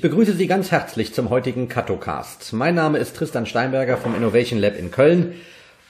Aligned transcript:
Ich 0.00 0.02
begrüße 0.02 0.32
Sie 0.32 0.46
ganz 0.46 0.70
herzlich 0.70 1.12
zum 1.12 1.28
heutigen 1.28 1.68
Katocast. 1.68 2.54
Mein 2.54 2.74
Name 2.74 2.96
ist 2.96 3.14
Tristan 3.14 3.44
Steinberger 3.44 3.98
vom 3.98 4.14
Innovation 4.16 4.58
Lab 4.58 4.78
in 4.78 4.90
Köln 4.90 5.34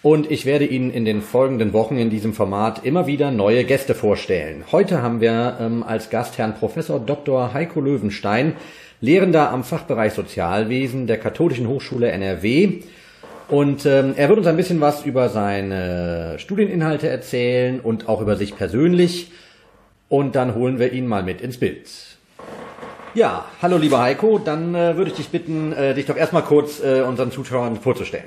und 0.02 0.28
ich 0.32 0.46
werde 0.46 0.66
Ihnen 0.66 0.90
in 0.90 1.04
den 1.04 1.22
folgenden 1.22 1.72
Wochen 1.72 1.96
in 1.96 2.10
diesem 2.10 2.32
Format 2.32 2.84
immer 2.84 3.06
wieder 3.06 3.30
neue 3.30 3.62
Gäste 3.62 3.94
vorstellen. 3.94 4.64
Heute 4.72 5.00
haben 5.00 5.20
wir 5.20 5.58
ähm, 5.60 5.84
als 5.84 6.10
Gast 6.10 6.38
Herrn 6.38 6.56
Professor 6.56 6.98
Dr. 6.98 7.54
Heiko 7.54 7.80
Löwenstein, 7.80 8.54
Lehrender 9.00 9.50
am 9.50 9.62
Fachbereich 9.62 10.12
Sozialwesen 10.14 11.06
der 11.06 11.18
Katholischen 11.18 11.68
Hochschule 11.68 12.10
NRW. 12.10 12.80
Und 13.46 13.86
ähm, 13.86 14.14
er 14.16 14.28
wird 14.28 14.38
uns 14.38 14.48
ein 14.48 14.56
bisschen 14.56 14.80
was 14.80 15.06
über 15.06 15.28
seine 15.28 16.34
Studieninhalte 16.40 17.08
erzählen 17.08 17.78
und 17.78 18.08
auch 18.08 18.20
über 18.20 18.34
sich 18.34 18.56
persönlich. 18.56 19.30
Und 20.08 20.34
dann 20.34 20.56
holen 20.56 20.80
wir 20.80 20.92
ihn 20.92 21.06
mal 21.06 21.22
mit 21.22 21.40
ins 21.40 21.58
Bild. 21.58 21.88
Ja, 23.14 23.44
hallo 23.60 23.76
lieber 23.76 24.00
Heiko, 24.00 24.38
dann 24.38 24.74
äh, 24.74 24.96
würde 24.96 25.10
ich 25.10 25.16
dich 25.16 25.28
bitten, 25.30 25.72
äh, 25.72 25.94
dich 25.94 26.06
doch 26.06 26.16
erstmal 26.16 26.42
kurz 26.42 26.80
äh, 26.80 27.02
unseren 27.02 27.32
Zuschauern 27.32 27.76
vorzustellen. 27.76 28.26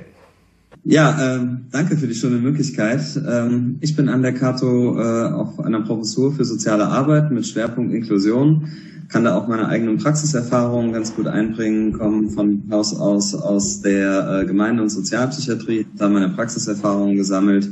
Ja, 0.83 1.35
ähm, 1.35 1.67
danke 1.71 1.95
für 1.95 2.07
die 2.07 2.15
schöne 2.15 2.35
Möglichkeit. 2.35 3.01
Ähm, 3.25 3.77
ich 3.79 3.95
bin 3.95 4.09
an 4.09 4.21
der 4.21 4.33
Cato 4.33 4.99
äh, 4.99 5.31
auf 5.31 5.61
einer 5.61 5.79
Professur 5.81 6.33
für 6.33 6.43
soziale 6.43 6.87
Arbeit 6.87 7.31
mit 7.31 7.47
Schwerpunkt 7.47 7.93
Inklusion, 7.93 8.67
kann 9.07 9.23
da 9.23 9.37
auch 9.37 9.47
meine 9.47 9.69
eigenen 9.69 9.99
Praxiserfahrungen 9.99 10.91
ganz 10.91 11.15
gut 11.15 11.27
einbringen, 11.27 11.93
komme 11.93 12.29
von 12.29 12.63
Haus 12.69 12.93
aus 12.93 13.33
aus 13.33 13.81
der 13.81 14.41
äh, 14.41 14.45
Gemeinde- 14.45 14.83
und 14.83 14.89
Sozialpsychiatrie, 14.89 15.85
da 15.95 16.09
meine 16.09 16.27
Praxiserfahrungen 16.27 17.15
gesammelt 17.15 17.69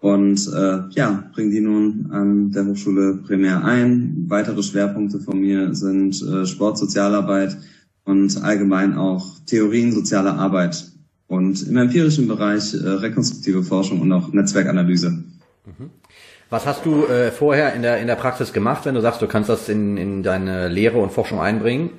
und 0.00 0.46
äh, 0.54 0.80
ja, 0.90 1.24
bringe 1.34 1.50
die 1.50 1.60
nun 1.60 2.08
an 2.10 2.52
der 2.52 2.66
Hochschule 2.66 3.20
primär 3.26 3.64
ein. 3.64 4.26
Weitere 4.28 4.62
Schwerpunkte 4.62 5.18
von 5.18 5.40
mir 5.40 5.74
sind 5.74 6.22
äh, 6.22 6.46
Sport, 6.46 6.78
Sozialarbeit 6.78 7.56
und 8.04 8.42
allgemein 8.42 8.96
auch 8.96 9.26
Theorien 9.46 9.92
sozialer 9.92 10.34
Arbeit 10.38 10.84
und 11.26 11.66
im 11.66 11.76
empirischen 11.76 12.28
Bereich 12.28 12.74
äh, 12.74 12.88
rekonstruktive 12.88 13.62
Forschung 13.62 14.00
und 14.00 14.12
auch 14.12 14.32
Netzwerkanalyse. 14.32 15.10
Mhm. 15.10 15.90
Was 16.50 16.64
hast 16.64 16.86
du 16.86 17.04
äh, 17.04 17.30
vorher 17.30 17.74
in 17.74 17.82
der, 17.82 17.98
in 17.98 18.06
der 18.06 18.14
Praxis 18.14 18.52
gemacht, 18.52 18.86
wenn 18.86 18.94
du 18.94 19.02
sagst, 19.02 19.20
du 19.20 19.26
kannst 19.26 19.50
das 19.50 19.68
in, 19.68 19.98
in 19.98 20.22
deine 20.22 20.68
Lehre 20.68 20.98
und 20.98 21.12
Forschung 21.12 21.40
einbringen? 21.40 21.90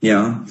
Ja, 0.00 0.44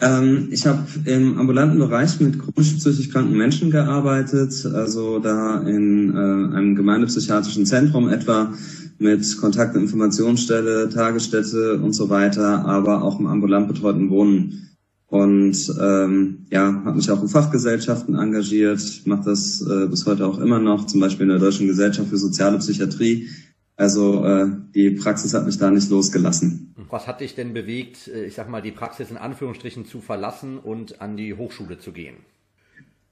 ähm, 0.00 0.48
ich 0.50 0.66
habe 0.66 0.86
im 1.06 1.38
ambulanten 1.38 1.78
Bereich 1.78 2.20
mit 2.20 2.38
chronisch 2.38 2.74
psychisch 2.74 3.08
kranken 3.08 3.36
Menschen 3.36 3.70
gearbeitet, 3.70 4.66
also 4.66 5.18
da 5.18 5.60
in 5.60 6.10
äh, 6.10 6.56
einem 6.56 6.76
gemeindepsychiatrischen 6.76 7.64
Zentrum 7.64 8.08
etwa 8.08 8.52
mit 8.98 9.36
Kontakt- 9.38 9.74
und 9.76 9.82
Informationsstelle, 9.82 10.90
Tagesstätte 10.90 11.80
und 11.80 11.92
so 11.94 12.10
weiter, 12.10 12.64
aber 12.66 13.02
auch 13.02 13.18
im 13.18 13.26
ambulant 13.26 13.68
betreuten 13.68 14.10
Wohnen. 14.10 14.68
Und 15.06 15.74
ähm, 15.78 16.46
ja, 16.50 16.82
habe 16.84 16.96
mich 16.96 17.10
auch 17.10 17.20
in 17.22 17.28
Fachgesellschaften 17.28 18.14
engagiert, 18.14 19.02
mache 19.04 19.24
das 19.26 19.60
äh, 19.60 19.86
bis 19.86 20.06
heute 20.06 20.26
auch 20.26 20.38
immer 20.38 20.58
noch, 20.58 20.86
zum 20.86 21.00
Beispiel 21.00 21.24
in 21.24 21.30
der 21.30 21.38
Deutschen 21.38 21.66
Gesellschaft 21.66 22.08
für 22.08 22.16
soziale 22.16 22.58
Psychiatrie 22.58 23.28
also 23.76 24.24
äh, 24.24 24.46
die 24.74 24.90
Praxis 24.90 25.34
hat 25.34 25.46
mich 25.46 25.58
da 25.58 25.70
nicht 25.70 25.90
losgelassen. 25.90 26.74
Was 26.90 27.06
hat 27.06 27.20
dich 27.20 27.34
denn 27.34 27.54
bewegt, 27.54 28.08
äh, 28.08 28.24
ich 28.26 28.34
sag 28.34 28.48
mal, 28.48 28.62
die 28.62 28.70
Praxis 28.70 29.10
in 29.10 29.16
Anführungsstrichen 29.16 29.86
zu 29.86 30.00
verlassen 30.00 30.58
und 30.58 31.00
an 31.00 31.16
die 31.16 31.34
Hochschule 31.34 31.78
zu 31.78 31.92
gehen? 31.92 32.16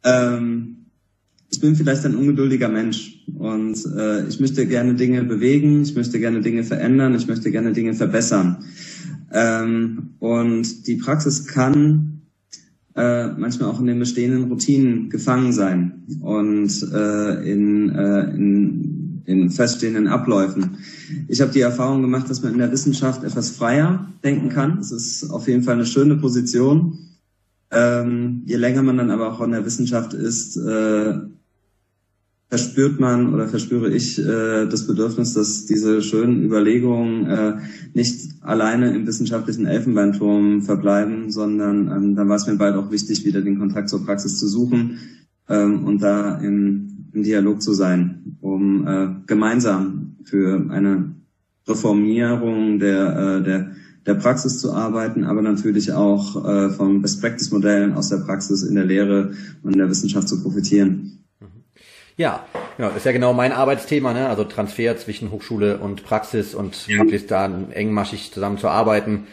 Ähm, 0.05 0.87
ich 1.51 1.61
bin 1.61 1.75
vielleicht 1.75 2.05
ein 2.05 2.15
ungeduldiger 2.15 2.69
Mensch 2.69 3.25
und 3.37 3.77
äh, 3.97 4.27
ich 4.29 4.39
möchte 4.39 4.67
gerne 4.67 4.95
Dinge 4.95 5.25
bewegen, 5.25 5.83
ich 5.83 5.97
möchte 5.97 6.21
gerne 6.21 6.41
Dinge 6.41 6.63
verändern, 6.63 7.15
ich 7.15 7.27
möchte 7.27 7.51
gerne 7.51 7.73
Dinge 7.73 7.95
verbessern. 7.95 8.65
Ähm, 9.33 10.15
und 10.21 10.87
die 10.87 10.97
Praxis 10.97 11.47
kann 11.47 12.23
äh, 12.95 13.29
manchmal 13.29 13.71
auch 13.71 13.81
in 13.81 13.87
den 13.87 13.99
bestehenden 13.99 14.45
Routinen 14.45 15.11
gefangen 15.11 15.53
sein 15.53 16.05
und 16.21 16.71
äh, 16.93 17.51
in, 17.51 17.89
äh, 17.91 18.31
in 18.35 19.10
in 19.31 19.51
feststehenden 19.51 20.09
Abläufen. 20.09 20.79
Ich 21.29 21.41
habe 21.41 21.53
die 21.53 21.61
Erfahrung 21.61 22.03
gemacht, 22.03 22.29
dass 22.29 22.43
man 22.43 22.53
in 22.53 22.59
der 22.59 22.73
Wissenschaft 22.73 23.23
etwas 23.25 23.51
freier 23.51 24.09
denken 24.25 24.49
kann. 24.49 24.79
Das 24.79 24.91
ist 24.91 25.31
auf 25.31 25.49
jeden 25.49 25.63
Fall 25.63 25.75
eine 25.75 25.87
schöne 25.87 26.17
Position. 26.17 26.99
Ähm, 27.71 28.43
je 28.47 28.57
länger 28.57 28.83
man 28.83 28.97
dann 28.97 29.11
aber 29.11 29.33
auch 29.33 29.41
in 29.41 29.53
der 29.53 29.65
Wissenschaft 29.65 30.13
ist, 30.13 30.57
äh, 30.57 31.15
verspürt 32.49 32.99
man 32.99 33.33
oder 33.33 33.47
verspüre 33.47 33.91
ich 33.91 34.19
äh, 34.19 34.67
das 34.67 34.89
Bedürfnis, 34.89 35.35
dass 35.35 35.67
diese 35.67 36.03
schönen 36.03 36.43
Überlegungen 36.43 37.27
äh, 37.27 37.53
nicht 37.95 38.29
alleine 38.41 38.93
im 38.93 39.07
wissenschaftlichen 39.07 39.67
Elfenbeinturm 39.67 40.63
verbleiben, 40.63 41.31
sondern 41.31 41.87
ähm, 41.87 42.17
dann 42.17 42.29
war 42.29 42.37
es 42.37 42.49
mir 42.49 42.57
bald 42.57 42.75
auch 42.75 42.91
wichtig, 42.91 43.25
wieder 43.25 43.41
den 43.41 43.61
Kontakt 43.61 43.89
zur 43.89 44.05
Praxis 44.05 44.37
zu 44.37 44.49
suchen 44.49 44.99
ähm, 45.49 45.85
und 45.85 46.03
da 46.03 46.39
im, 46.39 47.00
im 47.13 47.23
Dialog 47.23 47.63
zu 47.63 47.73
sein, 47.73 48.37
um 48.41 48.87
äh, 48.87 49.09
gemeinsam 49.27 50.17
für 50.25 50.67
eine 50.71 51.15
Reformierung 51.67 52.79
der, 52.79 53.17
äh, 53.17 53.43
der, 53.43 53.71
der 54.07 54.15
Praxis 54.15 54.61
zu 54.61 54.73
arbeiten, 54.73 55.25
aber 55.25 55.43
natürlich 55.43 55.93
auch 55.93 56.45
äh, 56.45 56.71
von 56.71 57.03
Best-Practice-Modellen 57.03 57.95
aus 57.95 58.09
der 58.09 58.19
Praxis 58.19 58.63
in 58.63 58.75
der 58.75 58.85
Lehre 58.85 59.33
und 59.63 59.73
in 59.73 59.79
der 59.79 59.91
Wissenschaft 59.91 60.29
zu 60.29 60.43
profitieren. 60.43 61.25
Ja, 62.17 62.45
genau, 62.77 62.91
ist 62.91 63.07
ja 63.07 63.13
genau 63.13 63.33
mein 63.33 63.53
Arbeitsthema, 63.53 64.13
ne? 64.13 64.29
also 64.29 64.45
Transfer 64.45 64.97
zwischen 64.99 65.31
Hochschule 65.31 65.79
und 65.79 66.05
Praxis 66.05 66.55
und 66.55 66.87
ja. 66.87 66.99
möglichst 67.03 67.31
da 67.31 67.47
engmaschig 67.71 68.31
zusammen 68.33 68.59
zu 68.59 68.69
arbeiten. 68.69 69.27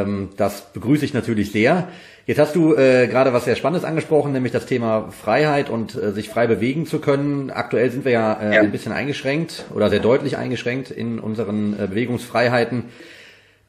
Ähm, 0.00 0.30
das 0.36 0.72
begrüße 0.72 1.04
ich 1.04 1.14
natürlich 1.14 1.52
sehr. 1.52 1.88
Jetzt 2.26 2.38
hast 2.38 2.54
du 2.54 2.74
äh, 2.74 3.08
gerade 3.08 3.32
was 3.32 3.44
sehr 3.44 3.56
Spannendes 3.56 3.84
angesprochen, 3.84 4.32
nämlich 4.32 4.52
das 4.52 4.66
Thema 4.66 5.10
Freiheit 5.10 5.70
und 5.70 5.96
äh, 5.96 6.12
sich 6.12 6.28
frei 6.28 6.46
bewegen 6.46 6.86
zu 6.86 7.00
können. 7.00 7.50
Aktuell 7.50 7.90
sind 7.90 8.04
wir 8.04 8.12
ja, 8.12 8.34
äh, 8.34 8.54
ja. 8.54 8.60
ein 8.60 8.70
bisschen 8.70 8.92
eingeschränkt 8.92 9.64
oder 9.74 9.90
sehr 9.90 9.98
deutlich 9.98 10.36
eingeschränkt 10.36 10.90
in 10.90 11.18
unseren 11.18 11.74
äh, 11.74 11.88
Bewegungsfreiheiten. 11.88 12.84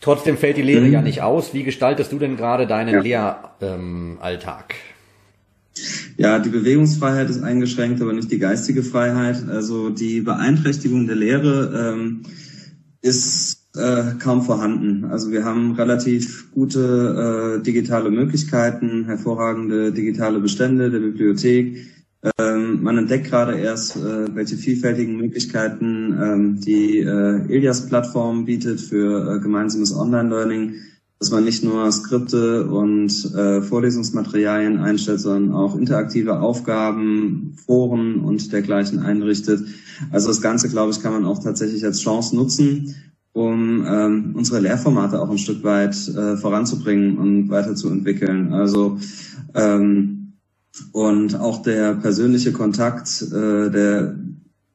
Trotzdem 0.02 0.38
fällt 0.38 0.58
die 0.58 0.62
Lehre 0.62 0.86
mhm. 0.86 0.94
ja 0.94 1.02
nicht 1.02 1.22
aus. 1.22 1.54
Wie 1.54 1.64
gestaltest 1.64 2.12
du 2.12 2.20
denn 2.20 2.38
gerade 2.38 2.68
deinen 2.68 3.04
ja. 3.06 3.40
Lehralltag? 3.50 4.76
Ähm, 4.76 4.94
ja, 6.18 6.38
die 6.38 6.50
Bewegungsfreiheit 6.50 7.30
ist 7.30 7.42
eingeschränkt, 7.42 8.02
aber 8.02 8.14
nicht 8.14 8.30
die 8.30 8.38
geistige 8.38 8.84
Freiheit. 8.84 9.50
Also 9.50 9.90
die 9.90 10.22
Beeinträchtigung 10.22 11.08
der 11.08 11.16
Lehre 11.16 11.96
ähm, 11.96 12.24
ist 13.02 13.63
äh, 13.76 14.16
kaum 14.20 14.44
vorhanden. 14.44 15.06
Also 15.06 15.32
wir 15.32 15.46
haben 15.46 15.74
relativ 15.74 16.52
gute 16.52 17.58
äh, 17.60 17.64
digitale 17.64 18.12
Möglichkeiten, 18.12 19.06
hervorragende 19.06 19.92
digitale 19.92 20.40
Bestände 20.40 20.92
der 20.92 21.00
Bibliothek. 21.00 21.88
Ähm, 22.38 22.84
man 22.84 22.98
entdeckt 22.98 23.28
gerade 23.28 23.58
erst, 23.58 23.98
äh, 23.98 24.34
welche 24.36 24.56
vielfältigen 24.56 25.18
Möglichkeiten 25.18 26.18
ähm, 26.22 26.62
die 26.62 27.00
äh, 27.00 27.54
Ilias-Plattform 27.54 28.46
bietet 28.46 28.80
für 28.80 29.36
äh, 29.36 29.40
gemeinsames 29.40 29.94
Online-Learning, 29.94 30.76
dass 31.20 31.32
man 31.32 31.44
nicht 31.44 31.64
nur 31.64 31.92
Skripte 31.92 32.66
und 32.68 33.12
äh, 33.36 33.62
Vorlesungsmaterialien 33.62 34.78
einstellt, 34.78 35.20
sondern 35.20 35.54
auch 35.54 35.76
interaktive 35.76 36.40
Aufgaben, 36.40 37.56
Foren 37.66 38.20
und 38.20 38.54
dergleichen 38.54 39.00
einrichtet. 39.00 39.62
Also 40.12 40.28
das 40.30 40.42
Ganze, 40.42 40.70
glaube 40.70 40.92
ich, 40.92 41.02
kann 41.02 41.14
man 41.14 41.26
auch 41.26 41.44
tatsächlich 41.44 41.84
als 41.84 42.02
Chance 42.02 42.36
nutzen 42.36 42.96
um 43.34 43.86
ähm, 43.86 44.32
unsere 44.36 44.60
Lehrformate 44.60 45.22
auch 45.22 45.30
ein 45.30 45.38
Stück 45.38 45.64
weit 45.64 45.96
äh, 46.08 46.38
voranzubringen 46.38 47.18
und 47.18 47.50
weiterzuentwickeln. 47.50 48.54
Also 48.54 49.00
ähm, 49.56 50.34
und 50.92 51.36
auch 51.40 51.62
der 51.62 51.96
persönliche 51.96 52.52
Kontakt, 52.52 53.22
äh, 53.22 53.70
der 53.70 54.16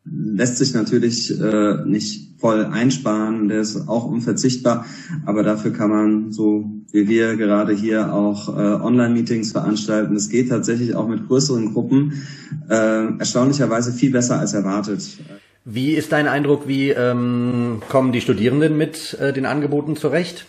lässt 0.05 0.57
sich 0.57 0.75
natürlich 0.75 1.41
äh, 1.41 1.85
nicht 1.85 2.39
voll 2.41 2.65
einsparen, 2.65 3.49
der 3.49 3.61
ist 3.61 3.89
auch 3.89 4.05
unverzichtbar, 4.05 4.87
aber 5.27 5.43
dafür 5.43 5.73
kann 5.73 5.91
man 5.91 6.33
so 6.33 6.79
wie 6.91 7.09
wir 7.09 7.37
gerade 7.37 7.75
hier 7.75 8.15
auch 8.15 8.49
äh, 8.49 8.53
Online-Meetings 8.61 9.53
veranstalten. 9.53 10.17
Es 10.17 10.31
geht 10.31 10.49
tatsächlich 10.49 10.95
auch 10.95 11.07
mit 11.07 11.27
größeren 11.29 11.73
Gruppen 11.75 12.23
äh, 12.69 13.19
erstaunlicherweise 13.19 13.93
viel 13.93 14.11
besser 14.11 14.39
als 14.39 14.55
erwartet. 14.55 15.19
Wie 15.65 15.93
ist 15.93 16.13
dein 16.13 16.29
Eindruck, 16.29 16.67
wie 16.67 16.91
ähm, 16.91 17.83
kommen 17.89 18.13
die 18.13 18.21
Studierenden 18.21 18.77
mit 18.79 19.15
äh, 19.21 19.33
den 19.33 19.47
Angeboten 19.47 19.97
zurecht? 19.97 20.47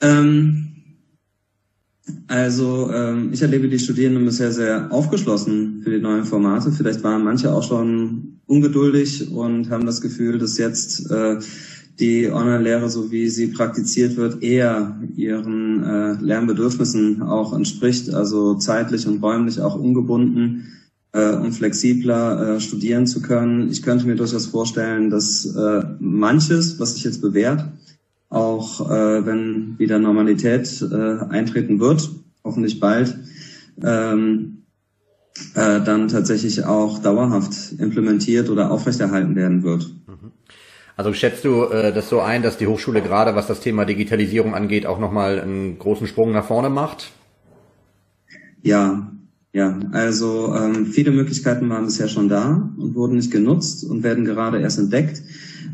Ähm, 0.00 0.68
also 2.28 2.90
ähm, 2.92 3.30
ich 3.32 3.42
erlebe 3.42 3.68
die 3.68 3.78
Studierenden 3.78 4.24
bisher 4.24 4.52
sehr 4.52 4.92
aufgeschlossen 4.92 5.80
für 5.82 5.90
die 5.90 6.00
neuen 6.00 6.24
Formate. 6.24 6.72
Vielleicht 6.72 7.02
waren 7.02 7.24
manche 7.24 7.52
auch 7.52 7.62
schon 7.62 8.40
ungeduldig 8.46 9.30
und 9.30 9.70
haben 9.70 9.86
das 9.86 10.00
Gefühl, 10.00 10.38
dass 10.38 10.58
jetzt 10.58 11.10
äh, 11.10 11.38
die 11.98 12.30
Online-Lehre, 12.30 12.88
so 12.88 13.10
wie 13.10 13.28
sie 13.28 13.48
praktiziert 13.48 14.16
wird, 14.16 14.42
eher 14.42 15.00
ihren 15.16 15.82
äh, 15.82 16.12
Lernbedürfnissen 16.20 17.22
auch 17.22 17.52
entspricht, 17.52 18.14
also 18.14 18.54
zeitlich 18.54 19.06
und 19.06 19.22
räumlich 19.22 19.60
auch 19.60 19.74
ungebunden 19.74 20.72
äh, 21.12 21.34
und 21.34 21.52
flexibler 21.52 22.56
äh, 22.56 22.60
studieren 22.60 23.06
zu 23.06 23.22
können. 23.22 23.70
Ich 23.70 23.82
könnte 23.82 24.06
mir 24.06 24.16
durchaus 24.16 24.46
vorstellen, 24.46 25.10
dass 25.10 25.46
äh, 25.46 25.82
manches, 25.98 26.78
was 26.78 26.94
sich 26.94 27.04
jetzt 27.04 27.20
bewährt, 27.20 27.64
auch 28.28 28.90
äh, 28.90 29.24
wenn 29.26 29.78
wieder 29.78 29.98
Normalität 29.98 30.82
äh, 30.82 31.24
eintreten 31.30 31.80
wird, 31.80 32.10
hoffentlich 32.44 32.78
bald, 32.78 33.16
ähm, 33.82 34.64
äh, 35.54 35.80
dann 35.80 36.08
tatsächlich 36.08 36.64
auch 36.64 36.98
dauerhaft 36.98 37.72
implementiert 37.78 38.50
oder 38.50 38.70
aufrechterhalten 38.70 39.36
werden 39.36 39.62
wird. 39.62 39.90
Also 40.96 41.12
schätzt 41.12 41.44
du 41.44 41.62
äh, 41.66 41.92
das 41.92 42.08
so 42.08 42.20
ein, 42.20 42.42
dass 42.42 42.58
die 42.58 42.66
Hochschule 42.66 43.00
gerade, 43.02 43.36
was 43.36 43.46
das 43.46 43.60
Thema 43.60 43.84
Digitalisierung 43.84 44.54
angeht, 44.54 44.84
auch 44.84 44.98
nochmal 44.98 45.40
einen 45.40 45.78
großen 45.78 46.08
Sprung 46.08 46.32
nach 46.32 46.44
vorne 46.44 46.70
macht? 46.70 47.12
Ja, 48.62 49.12
ja, 49.52 49.78
also 49.92 50.54
ähm, 50.54 50.86
viele 50.86 51.10
Möglichkeiten 51.10 51.68
waren 51.70 51.86
bisher 51.86 52.08
schon 52.08 52.28
da 52.28 52.70
und 52.76 52.94
wurden 52.94 53.16
nicht 53.16 53.30
genutzt 53.30 53.84
und 53.84 54.02
werden 54.02 54.24
gerade 54.24 54.60
erst 54.60 54.78
entdeckt. 54.78 55.22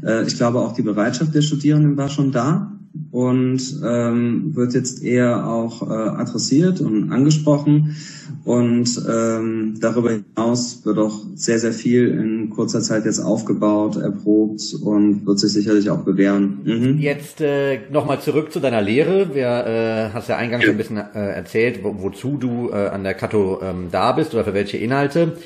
Äh, 0.05 0.27
ich 0.27 0.37
glaube, 0.37 0.61
auch 0.61 0.73
die 0.73 0.83
Bereitschaft 0.83 1.35
der 1.35 1.43
Studierenden 1.43 1.97
war 1.97 2.09
schon 2.09 2.31
da 2.31 2.73
und 3.11 3.81
ähm, 3.85 4.55
wird 4.55 4.75
jetzt 4.75 5.03
eher 5.03 5.47
auch 5.47 5.83
äh, 5.83 5.93
adressiert 5.93 6.81
und 6.81 7.11
angesprochen. 7.11 7.97
Und 8.45 9.03
ähm, 9.09 9.79
darüber 9.81 10.11
hinaus 10.11 10.85
wird 10.85 10.99
auch 10.99 11.23
sehr, 11.35 11.59
sehr 11.59 11.73
viel 11.73 12.09
in 12.09 12.51
kurzer 12.51 12.83
Zeit 12.83 13.07
jetzt 13.07 13.21
aufgebaut, 13.21 13.97
erprobt 13.97 14.75
und 14.83 15.27
wird 15.27 15.39
sich 15.39 15.53
sicherlich 15.53 15.89
auch 15.89 16.01
bewähren. 16.01 16.61
Mhm. 16.63 16.99
Jetzt 16.99 17.41
äh, 17.41 17.81
nochmal 17.91 18.21
zurück 18.21 18.53
zu 18.53 18.61
deiner 18.61 18.83
Lehre. 18.83 19.35
Wir 19.35 19.47
äh, 19.47 20.11
hast 20.13 20.29
ja 20.29 20.37
eingangs 20.37 20.65
ja. 20.67 20.73
ein 20.73 20.77
bisschen 20.77 20.99
äh, 20.99 21.31
erzählt, 21.33 21.83
wo, 21.83 22.03
wozu 22.03 22.37
du 22.37 22.69
äh, 22.71 22.89
an 22.89 23.03
der 23.03 23.15
Kato 23.15 23.61
ähm, 23.63 23.89
da 23.91 24.13
bist 24.13 24.35
oder 24.35 24.45
für 24.45 24.53
welche 24.53 24.77
Inhalte. 24.77 25.39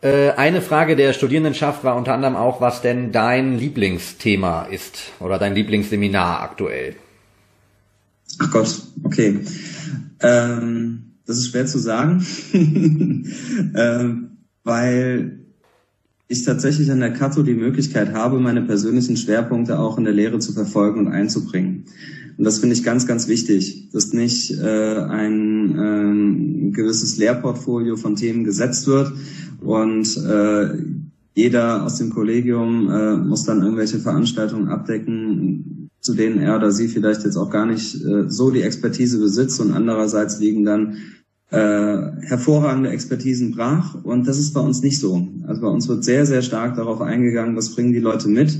Äh, 0.00 0.30
eine 0.30 0.62
Frage 0.62 0.96
der 0.96 1.12
Studierendenschaft 1.12 1.84
war 1.84 1.96
unter 1.96 2.14
anderem 2.14 2.36
auch, 2.36 2.62
was 2.62 2.80
denn 2.80 3.12
dein 3.12 3.58
Lieblingsthema 3.58 4.62
ist 4.70 5.12
oder 5.20 5.38
dein 5.38 5.54
Lieblingsseminar 5.54 6.40
aktuell. 6.40 6.94
Ach 8.38 8.50
Gott, 8.50 8.80
okay. 9.04 9.40
Ähm, 10.22 11.07
das 11.28 11.38
ist 11.38 11.48
schwer 11.48 11.66
zu 11.66 11.78
sagen, 11.78 12.24
ähm, 13.74 14.30
weil 14.64 15.40
ich 16.26 16.42
tatsächlich 16.44 16.90
an 16.90 17.00
der 17.00 17.12
Kato 17.12 17.42
die 17.42 17.54
Möglichkeit 17.54 18.14
habe, 18.14 18.40
meine 18.40 18.62
persönlichen 18.62 19.16
Schwerpunkte 19.18 19.78
auch 19.78 19.98
in 19.98 20.04
der 20.04 20.14
Lehre 20.14 20.38
zu 20.38 20.52
verfolgen 20.52 21.00
und 21.00 21.08
einzubringen. 21.08 21.84
Und 22.38 22.44
das 22.44 22.60
finde 22.60 22.74
ich 22.74 22.82
ganz, 22.82 23.06
ganz 23.06 23.28
wichtig, 23.28 23.90
dass 23.92 24.14
nicht 24.14 24.52
äh, 24.52 24.96
ein 25.02 26.70
äh, 26.70 26.70
gewisses 26.70 27.18
Lehrportfolio 27.18 27.96
von 27.96 28.16
Themen 28.16 28.44
gesetzt 28.44 28.86
wird 28.86 29.12
und 29.60 30.16
äh, 30.16 30.78
jeder 31.34 31.84
aus 31.84 31.96
dem 31.96 32.08
Kollegium 32.08 32.90
äh, 32.90 33.16
muss 33.16 33.44
dann 33.44 33.62
irgendwelche 33.62 33.98
Veranstaltungen 33.98 34.68
abdecken, 34.68 35.90
zu 36.00 36.14
denen 36.14 36.38
er 36.38 36.56
oder 36.56 36.70
sie 36.70 36.88
vielleicht 36.88 37.24
jetzt 37.24 37.36
auch 37.36 37.50
gar 37.50 37.66
nicht 37.66 38.02
äh, 38.04 38.28
so 38.28 38.50
die 38.50 38.62
Expertise 38.62 39.18
besitzt 39.18 39.60
und 39.60 39.72
andererseits 39.72 40.38
liegen 40.40 40.64
dann 40.64 40.96
hervorragende 41.50 42.90
Expertisen 42.90 43.52
brach 43.52 43.94
und 44.02 44.28
das 44.28 44.38
ist 44.38 44.52
bei 44.52 44.60
uns 44.60 44.82
nicht 44.82 45.00
so. 45.00 45.26
Also 45.46 45.62
bei 45.62 45.68
uns 45.68 45.88
wird 45.88 46.04
sehr, 46.04 46.26
sehr 46.26 46.42
stark 46.42 46.76
darauf 46.76 47.00
eingegangen, 47.00 47.56
was 47.56 47.74
bringen 47.74 47.92
die 47.92 48.00
Leute 48.00 48.28
mit, 48.28 48.58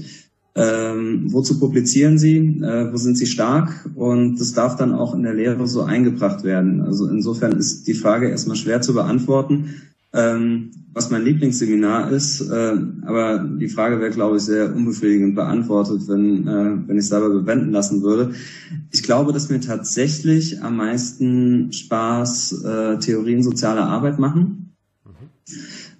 ähm, 0.55 1.27
wozu 1.33 1.61
publizieren 1.61 2.19
sie, 2.19 2.39
äh, 2.39 2.93
wo 2.93 2.97
sind 2.97 3.19
sie 3.19 3.27
stark 3.27 3.91
und 3.95 4.41
das 4.41 4.55
darf 4.55 4.77
dann 4.77 4.95
auch 4.95 5.15
in 5.15 5.23
der 5.23 5.35
Lehre 5.35 5.67
so 5.69 5.83
eingebracht 5.83 6.45
werden. 6.45 6.81
Also 6.81 7.07
insofern 7.09 7.53
ist 7.53 7.87
die 7.87 7.95
Frage 7.95 8.31
erstmal 8.31 8.57
schwer 8.57 8.81
zu 8.81 8.95
beantworten, 8.95 9.83
ähm, 10.13 10.71
was 10.93 11.11
mein 11.11 11.25
Lieblingsseminar 11.25 12.11
ist, 12.11 12.41
äh, 12.41 12.77
aber 13.07 13.39
die 13.39 13.69
Frage 13.69 14.01
wäre, 14.01 14.11
glaube 14.11 14.39
ich, 14.39 14.43
sehr 14.43 14.75
unbefriedigend 14.75 15.35
beantwortet, 15.35 16.09
wenn, 16.09 16.49
äh, 16.49 16.89
wenn 16.89 16.97
ich 16.97 17.05
es 17.05 17.11
dabei 17.11 17.29
bewenden 17.29 17.71
lassen 17.71 18.03
würde. 18.03 18.33
Ich 18.91 19.03
glaube, 19.03 19.33
dass 19.33 19.51
mir 19.51 19.61
tatsächlich 19.61 20.63
am 20.63 20.77
meisten 20.77 21.73
Spaß 21.73 22.65
äh, 22.65 22.99
Theorien 22.99 23.43
sozialer 23.43 23.87
Arbeit 23.87 24.19
machen. 24.19 24.75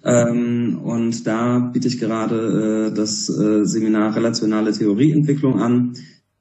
Ähm, 0.03 0.79
und 0.83 1.27
da 1.27 1.59
biete 1.59 1.87
ich 1.87 1.99
gerade 1.99 2.89
äh, 2.89 2.95
das 2.95 3.29
äh, 3.29 3.65
Seminar 3.65 4.15
Relationale 4.15 4.71
Theorieentwicklung 4.71 5.59
an. 5.59 5.93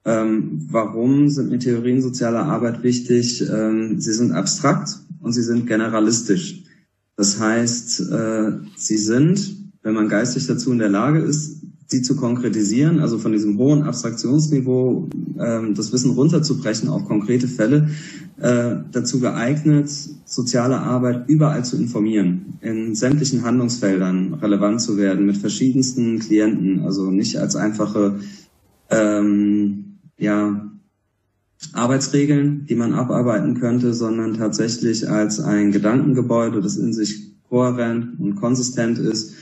Ähm, 0.04 0.66
warum 0.70 1.28
sind 1.28 1.50
mir 1.50 1.58
Theorien 1.58 2.00
sozialer 2.00 2.44
Arbeit 2.44 2.82
wichtig? 2.82 3.42
Ähm, 3.42 4.00
sie 4.00 4.12
sind 4.12 4.32
abstrakt 4.32 5.00
und 5.20 5.32
sie 5.32 5.42
sind 5.42 5.66
generalistisch. 5.66 6.62
Das 7.18 7.40
heißt, 7.40 8.12
äh, 8.12 8.52
sie 8.76 8.96
sind, 8.96 9.56
wenn 9.82 9.94
man 9.94 10.08
geistig 10.08 10.46
dazu 10.46 10.70
in 10.70 10.78
der 10.78 10.88
Lage 10.88 11.18
ist, 11.18 11.60
sie 11.88 12.00
zu 12.00 12.14
konkretisieren, 12.14 13.00
also 13.00 13.18
von 13.18 13.32
diesem 13.32 13.58
hohen 13.58 13.82
Abstraktionsniveau 13.82 15.08
äh, 15.36 15.72
das 15.74 15.92
Wissen 15.92 16.12
runterzubrechen 16.12 16.88
auf 16.88 17.06
konkrete 17.06 17.48
Fälle, 17.48 17.88
äh, 18.40 18.76
dazu 18.92 19.18
geeignet, 19.18 19.90
soziale 20.26 20.78
Arbeit 20.78 21.28
überall 21.28 21.64
zu 21.64 21.76
informieren, 21.76 22.58
in 22.60 22.94
sämtlichen 22.94 23.42
Handlungsfeldern 23.42 24.34
relevant 24.34 24.80
zu 24.80 24.96
werden, 24.96 25.26
mit 25.26 25.38
verschiedensten 25.38 26.20
Klienten, 26.20 26.82
also 26.84 27.10
nicht 27.10 27.36
als 27.36 27.56
einfache 27.56 28.20
ähm, 28.90 29.96
ja, 30.18 30.67
Arbeitsregeln, 31.74 32.66
die 32.66 32.74
man 32.74 32.94
abarbeiten 32.94 33.58
könnte, 33.58 33.92
sondern 33.92 34.34
tatsächlich 34.34 35.08
als 35.08 35.40
ein 35.40 35.72
Gedankengebäude, 35.72 36.60
das 36.60 36.76
in 36.76 36.92
sich 36.92 37.34
kohärent 37.48 38.18
und 38.18 38.36
konsistent 38.36 38.98
ist 38.98 39.34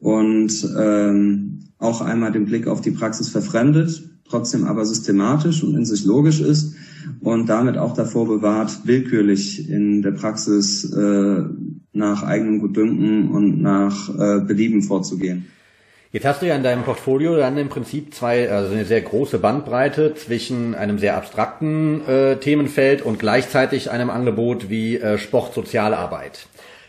und 0.00 0.52
ähm, 0.78 1.60
auch 1.78 2.00
einmal 2.00 2.32
den 2.32 2.46
Blick 2.46 2.66
auf 2.66 2.80
die 2.80 2.90
Praxis 2.90 3.28
verfremdet, 3.28 4.02
trotzdem 4.28 4.64
aber 4.64 4.84
systematisch 4.84 5.62
und 5.62 5.74
in 5.74 5.84
sich 5.84 6.04
logisch 6.04 6.40
ist 6.40 6.74
und 7.20 7.48
damit 7.48 7.76
auch 7.76 7.94
davor 7.94 8.26
bewahrt, 8.26 8.80
willkürlich 8.84 9.68
in 9.68 10.02
der 10.02 10.12
Praxis 10.12 10.84
äh, 10.84 11.42
nach 11.92 12.22
eigenem 12.22 12.60
Gutdünken 12.60 13.30
und 13.30 13.60
nach 13.60 14.08
äh, 14.08 14.40
Belieben 14.40 14.82
vorzugehen. 14.82 15.46
Jetzt 16.10 16.24
hast 16.24 16.40
du 16.40 16.46
ja 16.46 16.54
in 16.54 16.62
deinem 16.62 16.84
Portfolio 16.84 17.36
dann 17.36 17.58
im 17.58 17.68
Prinzip 17.68 18.14
zwei, 18.14 18.50
also 18.50 18.72
eine 18.72 18.86
sehr 18.86 19.02
große 19.02 19.38
Bandbreite 19.38 20.14
zwischen 20.14 20.74
einem 20.74 20.98
sehr 20.98 21.16
abstrakten 21.16 22.06
äh, 22.08 22.36
Themenfeld 22.36 23.02
und 23.02 23.18
gleichzeitig 23.18 23.90
einem 23.90 24.08
Angebot 24.08 24.70
wie 24.70 24.96
äh, 24.96 25.18
Sport, 25.18 25.52
Sozialarbeit. 25.52 26.46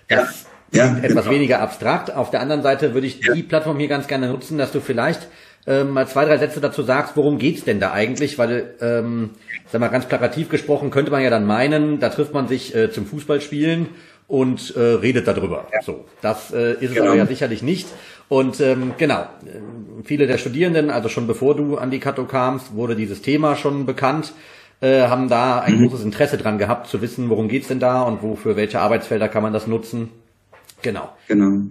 Das 0.08 0.46
ja, 0.72 0.86
ja, 0.86 0.98
etwas 1.00 1.26
genau. 1.26 1.36
weniger 1.36 1.60
abstrakt. 1.60 2.16
Auf 2.16 2.32
der 2.32 2.40
anderen 2.40 2.62
Seite 2.62 2.94
würde 2.94 3.08
ich 3.08 3.20
ja. 3.26 3.34
die 3.34 3.44
Plattform 3.44 3.78
hier 3.78 3.90
ganz 3.90 4.08
gerne 4.08 4.30
nutzen, 4.30 4.58
dass 4.58 4.72
du 4.72 4.80
vielleicht 4.80 5.28
ähm, 5.68 5.90
mal 5.90 6.08
zwei, 6.08 6.24
drei 6.24 6.38
Sätze 6.38 6.62
dazu 6.62 6.84
sagst, 6.84 7.18
worum 7.18 7.40
geht's 7.40 7.66
denn 7.66 7.82
da 7.82 7.92
eigentlich? 7.92 8.38
Weil, 8.38 8.76
ähm, 8.80 9.32
sag 9.70 9.82
mal, 9.82 9.90
ganz 9.90 10.06
plakativ 10.06 10.48
gesprochen, 10.48 10.92
könnte 10.92 11.12
man 11.12 11.22
ja 11.22 11.30
dann 11.30 11.46
meinen, 11.46 12.00
da 12.00 12.08
trifft 12.08 12.34
man 12.34 12.48
sich 12.48 12.74
äh, 12.74 12.90
zum 12.90 13.06
Fußballspielen 13.06 13.90
und 14.30 14.76
äh, 14.76 14.80
redet 14.80 15.28
darüber. 15.28 15.68
Ja. 15.74 15.82
So, 15.82 16.06
das 16.22 16.54
äh, 16.54 16.74
ist 16.74 16.94
genau. 16.94 16.94
es 16.94 17.02
aber 17.02 17.16
ja 17.16 17.26
sicherlich 17.26 17.62
nicht. 17.62 17.88
Und 18.30 18.62
ähm, 18.62 18.94
genau, 18.98 19.26
viele 20.04 20.28
der 20.28 20.38
Studierenden, 20.38 20.92
also 20.92 21.10
schon 21.10 21.26
bevor 21.26 21.56
du 21.56 21.78
an 21.78 21.90
die 21.90 22.00
Kato 22.00 22.26
kamst, 22.26 22.76
wurde 22.76 22.96
dieses 22.96 23.24
Thema 23.24 23.56
schon 23.56 23.88
bekannt, 23.88 24.34
äh, 24.82 25.02
haben 25.08 25.30
da 25.30 25.60
ein 25.60 25.80
mhm. 25.80 25.88
großes 25.88 26.06
Interesse 26.06 26.38
dran 26.38 26.60
gehabt, 26.60 26.88
zu 26.88 27.02
wissen, 27.02 27.30
worum 27.30 27.50
geht's 27.50 27.68
denn 27.70 27.80
da 27.80 28.04
und 28.04 28.22
wofür 28.22 28.56
welche 28.56 28.80
Arbeitsfelder 28.80 29.28
kann 29.30 29.42
man 29.42 29.52
das 29.52 29.66
nutzen. 29.66 30.10
Genau. 30.84 31.10
Genau. 31.28 31.64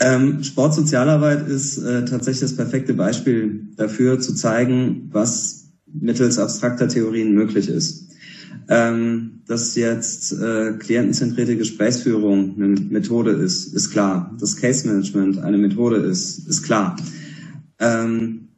Ähm, 0.00 0.42
Sportsozialarbeit 0.42 1.46
ist 1.46 1.76
äh, 1.78 2.06
tatsächlich 2.06 2.40
das 2.40 2.56
perfekte 2.56 2.94
Beispiel 2.94 3.68
dafür, 3.76 4.18
zu 4.18 4.34
zeigen, 4.34 5.10
was 5.12 5.68
mittels 5.86 6.38
abstrakter 6.38 6.88
Theorien 6.88 7.34
möglich 7.34 7.68
ist. 7.68 8.15
Ähm, 8.68 9.42
dass 9.46 9.74
jetzt 9.76 10.32
äh, 10.32 10.72
klientenzentrierte 10.78 11.56
Gesprächsführung 11.56 12.54
eine 12.56 12.68
Methode 12.68 13.30
ist, 13.32 13.72
ist 13.74 13.90
klar. 13.90 14.34
Dass 14.40 14.56
Case 14.56 14.86
Management 14.86 15.38
eine 15.38 15.58
Methode 15.58 15.96
ist, 15.96 16.48
ist 16.48 16.62
klar. 16.62 16.96
Ähm, 17.78 18.48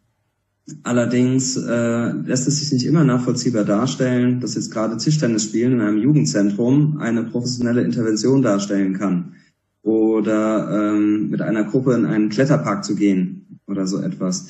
allerdings 0.82 1.56
äh, 1.56 2.12
lässt 2.12 2.48
es 2.48 2.60
sich 2.60 2.72
nicht 2.72 2.86
immer 2.86 3.04
nachvollziehbar 3.04 3.64
darstellen, 3.64 4.40
dass 4.40 4.54
jetzt 4.54 4.70
gerade 4.70 4.96
Tischtennis 4.96 5.44
spielen 5.44 5.74
in 5.74 5.80
einem 5.80 5.98
Jugendzentrum 5.98 6.98
eine 6.98 7.24
professionelle 7.24 7.82
Intervention 7.82 8.42
darstellen 8.42 8.94
kann 8.94 9.34
oder 9.82 10.94
ähm, 10.94 11.30
mit 11.30 11.40
einer 11.40 11.64
Gruppe 11.64 11.94
in 11.94 12.04
einen 12.04 12.28
Kletterpark 12.28 12.84
zu 12.84 12.94
gehen 12.94 13.60
oder 13.66 13.86
so 13.86 14.00
etwas. 14.00 14.48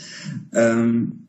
Ähm, 0.52 1.28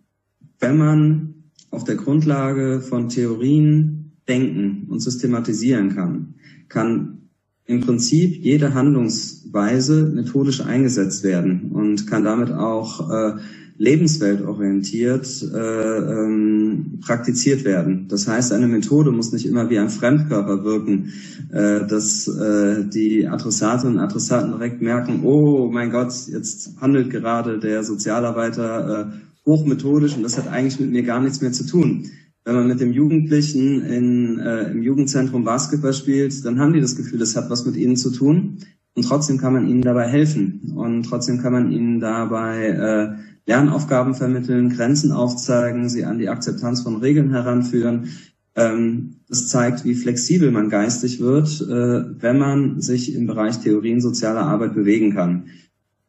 wenn 0.59 0.77
man 0.77 1.33
auf 1.71 1.83
der 1.83 1.95
Grundlage 1.95 2.81
von 2.81 3.09
Theorien 3.09 4.08
denken 4.29 4.87
und 4.89 5.01
systematisieren 5.01 5.95
kann, 5.95 6.35
kann 6.69 7.29
im 7.65 7.81
Prinzip 7.81 8.35
jede 8.43 8.73
Handlungsweise 8.73 10.11
methodisch 10.15 10.61
eingesetzt 10.61 11.23
werden 11.23 11.71
und 11.71 12.07
kann 12.07 12.23
damit 12.23 12.51
auch 12.51 13.11
äh, 13.11 13.33
lebensweltorientiert 13.79 15.41
äh, 15.53 15.97
ähm, 15.97 16.99
praktiziert 17.01 17.63
werden. 17.63 18.07
Das 18.09 18.27
heißt, 18.27 18.51
eine 18.51 18.67
Methode 18.67 19.11
muss 19.11 19.31
nicht 19.31 19.45
immer 19.45 19.69
wie 19.69 19.79
ein 19.79 19.89
Fremdkörper 19.89 20.65
wirken, 20.65 21.13
äh, 21.51 21.87
dass 21.87 22.27
äh, 22.27 22.85
die 22.89 23.27
Adressatinnen 23.27 23.95
und 23.95 24.03
Adressaten 24.03 24.51
direkt 24.51 24.81
merken, 24.81 25.21
oh 25.23 25.69
mein 25.71 25.91
Gott, 25.91 26.11
jetzt 26.27 26.73
handelt 26.81 27.09
gerade 27.09 27.59
der 27.59 27.83
Sozialarbeiter 27.83 29.13
äh, 29.13 29.45
hochmethodisch 29.45 30.17
und 30.17 30.23
das 30.23 30.37
hat 30.37 30.49
eigentlich 30.49 30.79
mit 30.79 30.91
mir 30.91 31.03
gar 31.03 31.21
nichts 31.21 31.39
mehr 31.41 31.53
zu 31.53 31.65
tun. 31.65 32.09
Wenn 32.45 32.55
man 32.55 32.67
mit 32.67 32.79
dem 32.79 32.91
Jugendlichen 32.91 33.83
in, 33.83 34.39
äh, 34.39 34.71
im 34.71 34.81
Jugendzentrum 34.81 35.43
Basketball 35.43 35.93
spielt, 35.93 36.45
dann 36.45 36.59
haben 36.59 36.73
die 36.73 36.81
das 36.81 36.95
Gefühl, 36.95 37.19
das 37.19 37.35
hat 37.35 37.49
was 37.49 37.65
mit 37.65 37.75
ihnen 37.75 37.95
zu 37.95 38.11
tun. 38.11 38.57
Und 38.95 39.03
trotzdem 39.03 39.37
kann 39.37 39.53
man 39.53 39.67
ihnen 39.67 39.81
dabei 39.81 40.07
helfen. 40.07 40.73
Und 40.75 41.03
trotzdem 41.03 41.41
kann 41.41 41.53
man 41.53 41.71
ihnen 41.71 41.99
dabei 41.99 42.65
äh, 42.67 43.09
Lernaufgaben 43.45 44.13
vermitteln, 44.13 44.69
Grenzen 44.69 45.11
aufzeigen, 45.11 45.89
sie 45.89 46.05
an 46.05 46.19
die 46.19 46.29
Akzeptanz 46.29 46.81
von 46.81 46.97
Regeln 46.97 47.31
heranführen. 47.31 48.09
Ähm, 48.55 49.15
das 49.27 49.47
zeigt, 49.47 49.85
wie 49.85 49.95
flexibel 49.95 50.51
man 50.51 50.69
geistig 50.69 51.19
wird, 51.19 51.61
äh, 51.61 52.21
wenn 52.21 52.37
man 52.37 52.81
sich 52.81 53.13
im 53.15 53.27
Bereich 53.27 53.59
Theorien 53.59 54.01
sozialer 54.01 54.41
Arbeit 54.41 54.73
bewegen 54.73 55.13
kann. 55.13 55.45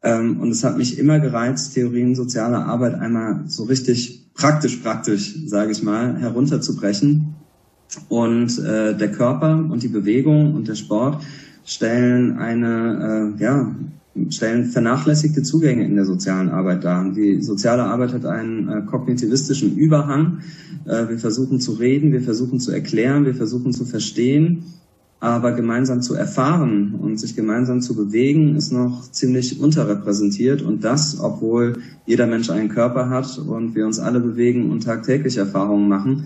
Ähm, 0.03 0.39
und 0.39 0.49
es 0.49 0.63
hat 0.63 0.77
mich 0.77 0.97
immer 0.97 1.19
gereizt, 1.19 1.73
Theorien 1.75 2.15
sozialer 2.15 2.65
Arbeit 2.65 2.95
einmal 2.95 3.43
so 3.47 3.63
richtig 3.63 4.20
praktisch, 4.33 4.77
praktisch, 4.77 5.35
sage 5.45 5.71
ich 5.71 5.83
mal, 5.83 6.19
herunterzubrechen. 6.19 7.35
Und 8.07 8.57
äh, 8.59 8.95
der 8.95 9.11
Körper 9.11 9.65
und 9.69 9.83
die 9.83 9.89
Bewegung 9.89 10.55
und 10.55 10.67
der 10.67 10.75
Sport 10.75 11.21
stellen 11.65 12.37
eine, 12.37 13.35
äh, 13.37 13.43
ja, 13.43 13.75
stellen 14.29 14.65
vernachlässigte 14.65 15.41
Zugänge 15.43 15.85
in 15.85 15.95
der 15.95 16.05
sozialen 16.05 16.49
Arbeit 16.49 16.83
dar. 16.83 17.09
Die 17.11 17.41
soziale 17.41 17.83
Arbeit 17.83 18.13
hat 18.13 18.25
einen 18.25 18.67
äh, 18.69 18.81
kognitivistischen 18.85 19.75
Überhang. 19.75 20.39
Äh, 20.85 21.09
wir 21.09 21.19
versuchen 21.19 21.59
zu 21.59 21.73
reden, 21.73 22.11
wir 22.11 22.21
versuchen 22.21 22.59
zu 22.59 22.71
erklären, 22.71 23.25
wir 23.25 23.35
versuchen 23.35 23.73
zu 23.73 23.85
verstehen, 23.85 24.63
aber 25.21 25.51
gemeinsam 25.51 26.01
zu 26.01 26.15
erfahren 26.15 26.95
und 26.99 27.19
sich 27.19 27.35
gemeinsam 27.35 27.79
zu 27.79 27.95
bewegen 27.95 28.55
ist 28.55 28.73
noch 28.73 29.09
ziemlich 29.11 29.61
unterrepräsentiert 29.61 30.63
und 30.63 30.83
das, 30.83 31.19
obwohl 31.21 31.77
jeder 32.07 32.25
Mensch 32.25 32.49
einen 32.49 32.69
Körper 32.69 33.09
hat 33.09 33.37
und 33.37 33.75
wir 33.75 33.85
uns 33.85 33.99
alle 33.99 34.19
bewegen 34.19 34.71
und 34.71 34.83
tagtäglich 34.83 35.37
Erfahrungen 35.37 35.87
machen. 35.87 36.25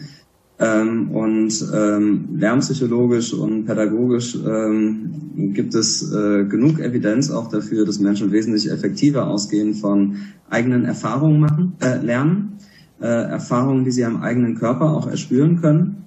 Ähm, 0.57 1.11
und 1.11 1.53
ähm, 1.73 2.29
lernpsychologisch 2.37 3.33
und 3.33 3.65
pädagogisch 3.65 4.37
ähm, 4.47 5.51
gibt 5.53 5.75
es 5.75 6.13
äh, 6.13 6.45
genug 6.45 6.79
Evidenz 6.79 7.29
auch 7.29 7.49
dafür, 7.49 7.85
dass 7.85 7.99
Menschen 7.99 8.31
wesentlich 8.31 8.71
effektiver 8.71 9.27
ausgehen 9.27 9.73
von 9.73 10.15
eigenen 10.49 10.85
Erfahrungen 10.85 11.41
machen, 11.41 11.73
äh, 11.81 11.97
lernen, 11.97 12.53
äh, 13.01 13.07
Erfahrungen, 13.07 13.83
die 13.83 13.91
sie 13.91 14.05
am 14.05 14.21
eigenen 14.21 14.55
Körper 14.55 14.93
auch 14.93 15.07
erspüren 15.07 15.59
können, 15.59 16.04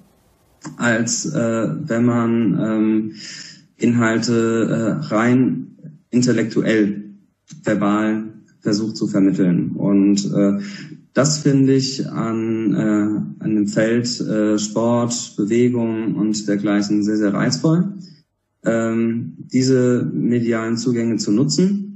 als 0.77 1.25
äh, 1.25 1.69
wenn 1.87 2.05
man 2.05 2.59
ähm, 2.59 3.11
Inhalte 3.77 4.99
äh, 5.01 5.05
rein 5.13 5.77
intellektuell, 6.09 7.03
verbal 7.63 8.25
versucht 8.61 8.97
zu 8.97 9.07
vermitteln. 9.07 9.71
Und 9.71 10.25
äh, 10.33 10.59
das 11.13 11.39
finde 11.39 11.73
ich 11.73 12.07
an, 12.07 12.73
äh, 12.73 13.43
an 13.43 13.55
dem 13.55 13.67
Feld 13.67 14.19
äh, 14.21 14.59
Sport, 14.59 15.33
Bewegung 15.37 16.15
und 16.15 16.47
dergleichen 16.47 17.03
sehr, 17.03 17.17
sehr 17.17 17.33
reizvoll, 17.33 17.93
ähm, 18.63 19.33
diese 19.51 20.09
medialen 20.13 20.77
Zugänge 20.77 21.17
zu 21.17 21.31
nutzen. 21.31 21.88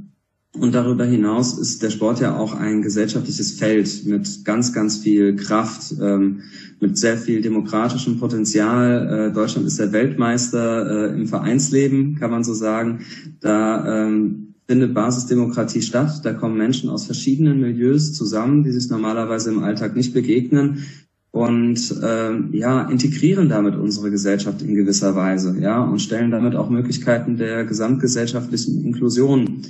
Und 0.60 0.76
darüber 0.76 1.04
hinaus 1.04 1.58
ist 1.58 1.82
der 1.82 1.90
Sport 1.90 2.20
ja 2.20 2.38
auch 2.38 2.54
ein 2.54 2.84
gesellschaftliches 2.84 3.54
Feld 3.54 4.06
mit 4.06 4.46
ganz, 4.46 4.72
ganz 4.72 4.98
viel 5.00 5.36
Kraft, 5.36 5.96
ähm, 6.00 6.42
mit 6.80 6.96
sehr 6.98 7.18
viel 7.18 7.42
demokratischem 7.42 8.20
Potenzial. 8.20 9.30
Äh, 9.30 9.34
Deutschland 9.34 9.66
ist 9.66 9.80
der 9.80 9.92
Weltmeister 9.92 11.10
äh, 11.10 11.16
im 11.16 11.28
Vereinsleben, 11.28 12.18
kann 12.20 12.30
man 12.30 12.44
so 12.44 12.54
sagen. 12.54 13.00
Da 13.42 14.06
ähm, 14.06 14.54
findet 14.68 14.94
Basisdemokratie 14.94 15.82
statt. 15.82 16.22
Da 16.24 16.34
kommen 16.34 16.56
Menschen 16.56 16.90
aus 16.90 17.06
verschiedenen 17.06 17.60
Milieus 17.60 18.14
zusammen, 18.14 18.64
die 18.64 18.72
sich 18.72 18.92
normalerweise 18.92 19.50
im 19.50 19.64
Alltag 19.64 19.96
nicht 19.96 20.14
begegnen 20.14 20.86
und 21.32 21.96
ähm, 22.04 22.50
ja 22.54 22.88
integrieren 22.90 23.50
damit 23.50 23.76
unsere 23.76 24.12
Gesellschaft 24.12 24.62
in 24.62 24.76
gewisser 24.76 25.16
Weise, 25.16 25.58
ja 25.60 25.84
und 25.84 26.00
stellen 26.00 26.30
damit 26.30 26.56
auch 26.56 26.70
Möglichkeiten 26.70 27.38
der 27.38 27.66
gesamtgesellschaftlichen 27.66 28.86
Inklusion 28.86 29.64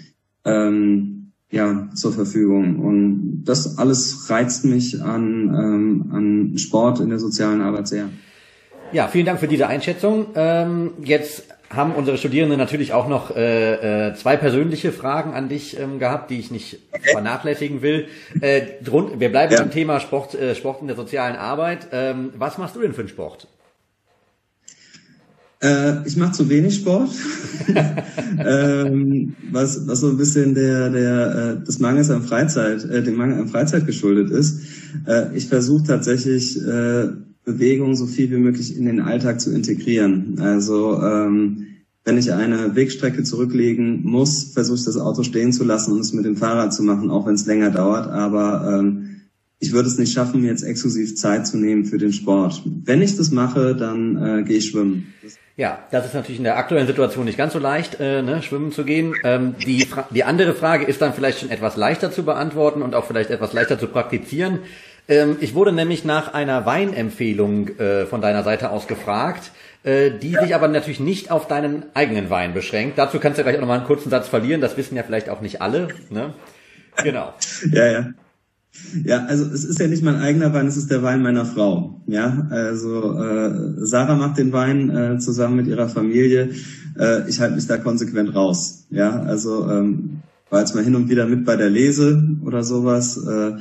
ähm, 0.45 1.31
ja 1.51 1.89
zur 1.93 2.13
Verfügung. 2.13 2.79
Und 2.79 3.43
das 3.45 3.77
alles 3.77 4.29
reizt 4.29 4.65
mich 4.65 5.01
an 5.01 5.49
ähm, 5.49 6.11
an 6.11 6.57
Sport 6.57 6.99
in 6.99 7.09
der 7.09 7.19
sozialen 7.19 7.61
Arbeit 7.61 7.87
sehr. 7.87 8.09
Ja, 8.91 9.07
vielen 9.07 9.25
Dank 9.25 9.39
für 9.39 9.47
diese 9.47 9.67
Einschätzung. 9.67 10.27
Ähm, 10.35 10.91
jetzt 11.03 11.45
haben 11.75 11.93
unsere 11.95 12.17
Studierenden 12.17 12.59
natürlich 12.59 12.93
auch 12.93 13.07
noch 13.07 13.35
äh, 13.35 14.09
äh, 14.09 14.15
zwei 14.15 14.37
persönliche 14.37 14.91
Fragen 14.91 15.33
an 15.33 15.49
dich 15.49 15.79
ähm, 15.79 15.99
gehabt, 15.99 16.29
die 16.29 16.39
ich 16.39 16.51
nicht 16.51 16.79
vernachlässigen 17.01 17.81
will. 17.81 18.07
Äh, 18.41 18.61
drun 18.83 19.19
wir 19.19 19.29
bleiben 19.29 19.53
ja. 19.53 19.59
beim 19.59 19.71
Thema 19.71 19.99
Sport, 19.99 20.35
äh, 20.35 20.55
Sport 20.55 20.81
in 20.81 20.87
der 20.87 20.95
sozialen 20.95 21.35
Arbeit. 21.35 21.87
Ähm, 21.91 22.33
was 22.37 22.57
machst 22.57 22.75
du 22.75 22.81
denn 22.81 22.93
für 22.93 23.01
einen 23.01 23.09
Sport? 23.09 23.47
Äh, 25.63 26.05
ich 26.05 26.17
mache 26.17 26.33
zu 26.33 26.49
wenig 26.49 26.75
Sport, 26.75 27.09
ähm, 28.45 29.33
was, 29.49 29.87
was 29.87 30.01
so 30.01 30.09
ein 30.09 30.17
bisschen 30.17 30.53
der, 30.53 30.89
der, 30.89 31.59
äh, 31.61 31.65
des 31.65 31.79
Mangels 31.79 32.09
an 32.09 32.23
Freizeit, 32.23 32.83
äh, 32.83 33.01
dem 33.01 33.15
Mangel 33.15 33.39
an 33.39 33.47
Freizeit 33.47 33.85
geschuldet 33.85 34.29
ist. 34.29 34.59
Äh, 35.07 35.35
ich 35.35 35.47
versuche 35.47 35.83
tatsächlich 35.83 36.61
äh, 36.61 37.07
Bewegung 37.45 37.95
so 37.95 38.07
viel 38.07 38.29
wie 38.31 38.37
möglich 38.37 38.75
in 38.75 38.85
den 38.85 38.99
Alltag 38.99 39.39
zu 39.39 39.53
integrieren. 39.53 40.37
Also 40.39 41.01
ähm, 41.01 41.67
wenn 42.03 42.17
ich 42.17 42.33
eine 42.33 42.75
Wegstrecke 42.75 43.23
zurücklegen 43.23 44.03
muss, 44.03 44.51
versuche 44.53 44.79
ich 44.79 44.85
das 44.85 44.97
Auto 44.97 45.23
stehen 45.23 45.53
zu 45.53 45.63
lassen 45.63 45.93
und 45.93 46.01
es 46.01 46.11
mit 46.11 46.25
dem 46.25 46.35
Fahrrad 46.35 46.73
zu 46.73 46.83
machen, 46.83 47.09
auch 47.09 47.25
wenn 47.25 47.35
es 47.35 47.45
länger 47.45 47.69
dauert. 47.69 48.07
Aber 48.07 48.79
ähm, 48.79 49.21
ich 49.63 49.71
würde 49.71 49.87
es 49.87 49.97
nicht 49.97 50.13
schaffen, 50.13 50.41
mir 50.41 50.47
jetzt 50.47 50.63
exklusiv 50.63 51.15
Zeit 51.15 51.47
zu 51.47 51.57
nehmen 51.57 51.85
für 51.85 51.97
den 51.97 52.11
Sport. 52.11 52.61
Wenn 52.65 53.01
ich 53.01 53.15
das 53.15 53.31
mache, 53.31 53.75
dann 53.75 54.41
äh, 54.41 54.43
gehe 54.43 54.57
ich 54.57 54.69
schwimmen. 54.69 55.13
Ja, 55.55 55.79
das 55.91 56.05
ist 56.05 56.13
natürlich 56.13 56.39
in 56.39 56.43
der 56.43 56.57
aktuellen 56.57 56.85
Situation 56.85 57.23
nicht 57.23 57.37
ganz 57.37 57.53
so 57.53 57.59
leicht, 57.59 57.99
äh, 58.01 58.21
ne, 58.21 58.41
schwimmen 58.41 58.73
zu 58.73 58.83
gehen. 58.83 59.13
Ähm, 59.23 59.55
die, 59.65 59.87
die 60.09 60.23
andere 60.25 60.53
Frage 60.53 60.83
ist 60.83 61.01
dann 61.01 61.13
vielleicht 61.13 61.39
schon 61.39 61.49
etwas 61.49 61.77
leichter 61.77 62.11
zu 62.11 62.23
beantworten 62.23 62.81
und 62.81 62.93
auch 62.93 63.05
vielleicht 63.05 63.29
etwas 63.29 63.53
leichter 63.53 63.79
zu 63.79 63.87
praktizieren. 63.87 64.59
Ähm, 65.07 65.37
ich 65.39 65.55
wurde 65.55 65.71
nämlich 65.71 66.03
nach 66.03 66.33
einer 66.33 66.65
Weinempfehlung 66.65 67.69
äh, 67.77 68.05
von 68.05 68.19
deiner 68.19 68.43
Seite 68.43 68.69
aus 68.69 68.87
gefragt, 68.87 69.51
äh, 69.83 70.11
die 70.11 70.35
sich 70.35 70.55
aber 70.55 70.67
natürlich 70.67 70.99
nicht 70.99 71.31
auf 71.31 71.47
deinen 71.47 71.85
eigenen 71.93 72.29
Wein 72.29 72.53
beschränkt. 72.53 72.97
Dazu 72.97 73.19
kannst 73.19 73.39
du 73.39 73.43
gleich 73.43 73.55
auch 73.55 73.61
nochmal 73.61 73.77
einen 73.77 73.87
kurzen 73.87 74.09
Satz 74.09 74.27
verlieren, 74.27 74.59
das 74.59 74.75
wissen 74.75 74.97
ja 74.97 75.03
vielleicht 75.03 75.29
auch 75.29 75.39
nicht 75.39 75.61
alle. 75.61 75.87
Ne? 76.09 76.33
Genau. 77.01 77.33
ja, 77.71 77.91
ja. 77.91 78.13
Ja, 79.05 79.25
also 79.25 79.45
es 79.45 79.63
ist 79.63 79.79
ja 79.79 79.87
nicht 79.87 80.03
mein 80.03 80.15
eigener 80.15 80.53
Wein, 80.53 80.67
es 80.67 80.77
ist 80.77 80.89
der 80.89 81.03
Wein 81.03 81.21
meiner 81.21 81.45
Frau. 81.45 82.01
Ja, 82.07 82.47
also 82.49 83.19
äh, 83.19 83.85
Sarah 83.85 84.15
macht 84.15 84.37
den 84.37 84.51
Wein 84.51 84.89
äh, 84.89 85.19
zusammen 85.19 85.57
mit 85.57 85.67
ihrer 85.67 85.87
Familie. 85.89 86.49
Äh, 86.97 87.29
ich 87.29 87.39
halte 87.39 87.55
mich 87.55 87.67
da 87.67 87.77
konsequent 87.77 88.33
raus. 88.33 88.85
Ja, 88.89 89.21
also 89.21 89.69
ähm, 89.69 90.21
war 90.49 90.59
jetzt 90.59 90.75
mal 90.75 90.83
hin 90.83 90.95
und 90.95 91.09
wieder 91.09 91.27
mit 91.27 91.45
bei 91.45 91.55
der 91.55 91.69
Lese 91.69 92.37
oder 92.43 92.63
sowas. 92.63 93.17
Äh, 93.17 93.53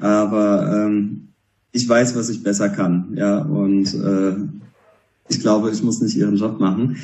aber 0.00 0.86
ähm, 0.86 1.28
ich 1.72 1.88
weiß, 1.88 2.16
was 2.16 2.28
ich 2.28 2.42
besser 2.42 2.68
kann, 2.68 3.14
ja, 3.16 3.38
und 3.38 3.92
äh, 3.94 4.34
ich 5.28 5.40
glaube, 5.40 5.70
ich 5.70 5.82
muss 5.82 6.00
nicht 6.00 6.16
ihren 6.16 6.36
Job 6.36 6.60
machen. 6.60 6.96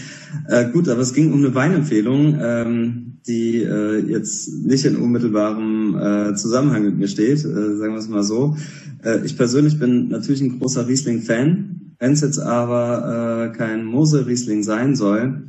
Äh, 0.48 0.70
gut, 0.70 0.88
aber 0.88 1.00
es 1.00 1.14
ging 1.14 1.32
um 1.32 1.38
eine 1.38 1.54
Weinempfehlung, 1.54 2.36
ähm, 2.40 3.10
die 3.26 3.62
äh, 3.62 3.98
jetzt 4.06 4.64
nicht 4.64 4.84
in 4.84 4.96
unmittelbarem 4.96 5.96
äh, 5.96 6.34
Zusammenhang 6.34 6.84
mit 6.84 6.98
mir 6.98 7.08
steht, 7.08 7.38
äh, 7.38 7.76
sagen 7.76 7.92
wir 7.92 7.98
es 7.98 8.08
mal 8.08 8.22
so. 8.22 8.56
Äh, 9.02 9.24
ich 9.24 9.36
persönlich 9.36 9.78
bin 9.78 10.08
natürlich 10.08 10.42
ein 10.42 10.58
großer 10.58 10.86
Riesling-Fan. 10.86 11.94
Wenn 11.98 12.12
es 12.12 12.20
jetzt 12.20 12.38
aber 12.38 13.52
äh, 13.52 13.56
kein 13.56 13.84
Mose-Riesling 13.84 14.62
sein 14.62 14.96
soll, 14.96 15.44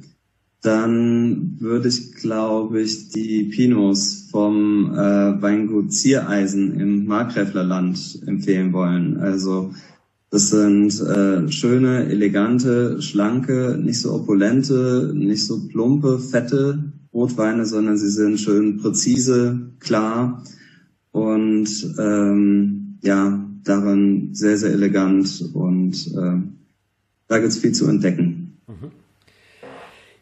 dann 0.62 1.58
würde 1.60 1.88
ich, 1.88 2.13
glaube 2.13 2.82
ich, 2.82 3.10
die 3.10 3.46
Pinos 3.46 4.28
vom 4.30 4.92
Weingut 4.92 5.92
Ziereisen 5.92 6.80
im 6.80 7.06
Markgräflerland 7.06 8.22
empfehlen 8.28 8.72
wollen. 8.72 9.18
Also 9.18 9.72
das 10.32 10.50
sind 10.50 11.00
äh, 11.02 11.52
schöne, 11.52 12.06
elegante, 12.06 13.02
schlanke, 13.02 13.78
nicht 13.78 14.00
so 14.00 14.14
opulente, 14.14 15.12
nicht 15.14 15.46
so 15.46 15.68
plumpe, 15.68 16.20
fette 16.20 16.80
Rotweine, 17.14 17.66
sondern 17.66 17.98
sie 17.98 18.10
sind 18.10 18.40
schön 18.40 18.78
präzise, 18.78 19.72
klar 19.80 20.42
und 21.12 21.68
ähm, 22.00 22.98
ja, 23.04 23.46
darin 23.66 24.34
sehr, 24.34 24.58
sehr 24.58 24.72
elegant 24.72 25.50
und 25.54 25.96
äh, 26.16 26.42
da 27.28 27.40
gibt's 27.40 27.58
viel 27.58 27.74
zu 27.74 27.88
entdecken. 27.88 28.58
Mhm. 28.68 28.92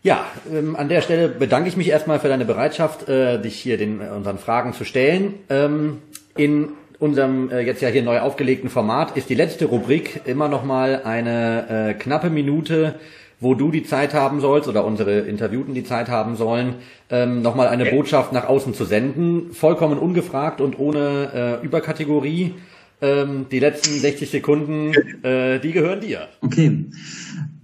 Ja, 0.01 0.25
ähm, 0.51 0.75
an 0.75 0.89
der 0.89 1.01
Stelle 1.01 1.29
bedanke 1.29 1.69
ich 1.69 1.77
mich 1.77 1.89
erstmal 1.89 2.19
für 2.19 2.29
deine 2.29 2.45
Bereitschaft, 2.45 3.07
äh, 3.07 3.39
dich 3.39 3.59
hier 3.59 3.77
den 3.77 3.99
unseren 3.99 4.39
Fragen 4.39 4.73
zu 4.73 4.85
stellen. 4.85 5.35
Ähm, 5.49 5.97
in 6.35 6.69
unserem 6.99 7.49
äh, 7.49 7.61
jetzt 7.61 7.81
ja 7.81 7.89
hier 7.89 8.03
neu 8.03 8.19
aufgelegten 8.19 8.69
Format 8.69 9.17
ist 9.17 9.29
die 9.29 9.35
letzte 9.35 9.65
Rubrik 9.65 10.21
immer 10.25 10.47
noch 10.49 10.63
mal 10.63 11.01
eine 11.03 11.89
äh, 11.89 11.93
knappe 11.93 12.29
Minute 12.29 12.95
wo 13.39 13.53
du 13.55 13.71
die 13.71 13.83
Zeit 13.83 14.13
haben 14.13 14.41
sollst 14.41 14.67
oder 14.67 14.85
unsere 14.85 15.19
Interviewten 15.19 15.73
die 15.73 15.83
Zeit 15.83 16.09
haben 16.09 16.35
sollen, 16.35 16.75
ähm, 17.09 17.41
nochmal 17.41 17.67
eine 17.69 17.85
Botschaft 17.85 18.33
nach 18.33 18.45
außen 18.45 18.73
zu 18.73 18.85
senden, 18.85 19.53
vollkommen 19.53 19.97
ungefragt 19.97 20.61
und 20.61 20.77
ohne 20.77 21.59
äh, 21.61 21.65
Überkategorie. 21.65 22.55
Ähm, 23.01 23.45
die 23.49 23.59
letzten 23.59 23.97
60 23.97 24.29
Sekunden, 24.29 24.93
äh, 25.23 25.59
die 25.59 25.71
gehören 25.71 26.01
dir. 26.01 26.27
Okay. 26.41 26.85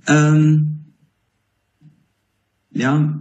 Ähm, 0.08 0.86
ja, 2.72 3.20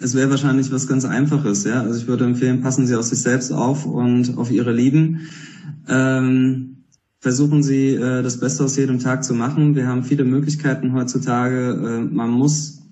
es 0.00 0.14
wäre 0.14 0.30
wahrscheinlich 0.30 0.70
was 0.72 0.86
ganz 0.86 1.04
Einfaches, 1.04 1.64
ja. 1.64 1.82
Also 1.82 2.00
ich 2.00 2.06
würde 2.06 2.24
empfehlen, 2.24 2.60
passen 2.60 2.86
Sie 2.86 2.94
auf 2.94 3.04
sich 3.04 3.20
selbst 3.20 3.52
auf 3.52 3.86
und 3.86 4.36
auf 4.36 4.50
Ihre 4.50 4.72
Lieben. 4.72 5.28
Ähm, 5.88 6.76
versuchen 7.20 7.62
Sie, 7.62 7.94
äh, 7.94 8.22
das 8.22 8.38
Beste 8.38 8.62
aus 8.62 8.76
jedem 8.76 8.98
Tag 8.98 9.24
zu 9.24 9.34
machen. 9.34 9.74
Wir 9.74 9.88
haben 9.88 10.04
viele 10.04 10.24
Möglichkeiten 10.24 10.92
heutzutage. 10.92 11.70
Äh, 11.72 12.14
man 12.14 12.30
muss, 12.30 12.82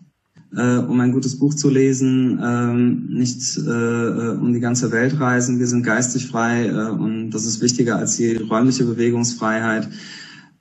äh, 0.57 0.79
um 0.79 0.99
ein 1.01 1.13
gutes 1.13 1.39
Buch 1.39 1.55
zu 1.55 1.71
lesen, 1.71 2.41
ähm, 2.43 3.07
nicht 3.11 3.59
um 3.59 4.53
die 4.53 4.61
ganze 4.61 4.91
Welt 4.91 5.21
reisen. 5.21 5.59
Wir 5.59 5.67
sind 5.69 5.85
geistig 5.85 6.27
frei 6.27 6.91
und 6.91 7.31
das 7.31 7.45
ist 7.45 7.61
wichtiger 7.61 7.97
als 7.97 8.17
die 8.17 8.37
räumliche 8.37 8.85
Bewegungsfreiheit. 8.85 9.89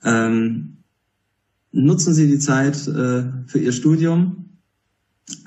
Ähm, 0.04 0.78
nutzen 1.72 2.14
Sie 2.14 2.28
die 2.28 2.40
Zeit 2.40 2.76
für 2.76 3.60
Ihr 3.60 3.72
Studium, 3.72 4.52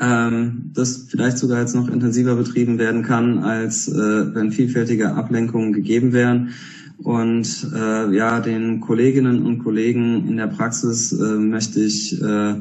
ähm, 0.01 0.71
das 0.75 1.07
vielleicht 1.09 1.39
sogar 1.39 1.61
jetzt 1.61 1.75
noch 1.75 1.89
intensiver 1.89 2.37
betrieben 2.37 2.79
werden 2.79 3.03
kann, 3.03 3.39
als 3.39 3.89
wenn 3.89 4.53
vielfältige 4.53 5.15
Ablenkungen 5.15 5.73
gegeben 5.73 6.13
wären. 6.13 6.51
Und 6.99 7.71
äh, 7.75 8.15
ja, 8.15 8.41
den 8.41 8.81
Kolleginnen 8.81 9.43
und 9.43 9.59
Kollegen 9.59 10.27
in 10.29 10.37
der 10.37 10.47
Praxis 10.47 11.13
äh, 11.13 11.37
möchte 11.37 11.81
ich 11.81 12.21
äh, 12.23 12.55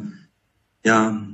ja 0.84 1.27